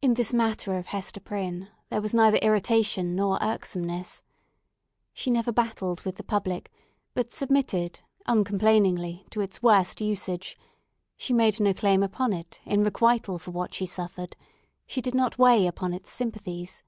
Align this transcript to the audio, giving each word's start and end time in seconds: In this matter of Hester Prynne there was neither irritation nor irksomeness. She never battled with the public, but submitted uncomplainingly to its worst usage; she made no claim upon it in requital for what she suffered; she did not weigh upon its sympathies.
In 0.00 0.14
this 0.14 0.32
matter 0.32 0.78
of 0.78 0.86
Hester 0.86 1.18
Prynne 1.18 1.70
there 1.88 2.00
was 2.00 2.14
neither 2.14 2.36
irritation 2.36 3.16
nor 3.16 3.36
irksomeness. 3.42 4.22
She 5.12 5.28
never 5.28 5.50
battled 5.50 6.02
with 6.02 6.14
the 6.14 6.22
public, 6.22 6.70
but 7.14 7.32
submitted 7.32 7.98
uncomplainingly 8.28 9.26
to 9.30 9.40
its 9.40 9.60
worst 9.60 10.00
usage; 10.00 10.56
she 11.16 11.32
made 11.32 11.58
no 11.58 11.74
claim 11.74 12.04
upon 12.04 12.32
it 12.32 12.60
in 12.64 12.84
requital 12.84 13.40
for 13.40 13.50
what 13.50 13.74
she 13.74 13.86
suffered; 13.86 14.36
she 14.86 15.00
did 15.00 15.16
not 15.16 15.36
weigh 15.36 15.66
upon 15.66 15.92
its 15.94 16.12
sympathies. 16.12 16.84